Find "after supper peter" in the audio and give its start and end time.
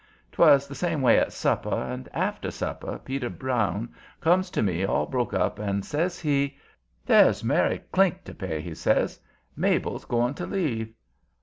2.11-3.29